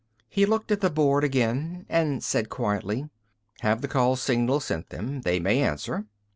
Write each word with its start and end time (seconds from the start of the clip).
He 0.27 0.47
looked 0.47 0.71
at 0.71 0.81
the 0.81 0.89
board 0.89 1.23
again 1.23 1.85
and 1.87 2.23
said 2.23 2.49
quietly, 2.49 3.07
"Have 3.59 3.81
the 3.81 3.87
call 3.87 4.15
signal 4.15 4.59
sent 4.59 4.89
them. 4.89 5.21
They 5.21 5.39
may 5.39 5.61
answer." 5.61 6.05